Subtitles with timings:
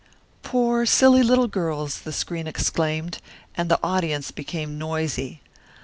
[0.41, 3.19] "Poor, silly little girls!" the screen exclaimed,
[3.53, 5.41] and the audience became noisy.